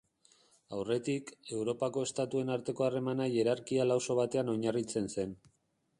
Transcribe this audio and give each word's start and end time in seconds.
Aurretik, 0.77 1.29
Europako 1.57 2.05
estatuen 2.09 2.51
arteko 2.55 2.87
harremana 2.87 3.27
hierarkia 3.35 3.89
lauso 3.91 4.19
batean 4.25 4.53
oinarritzen 4.55 5.13
zen. 5.19 5.41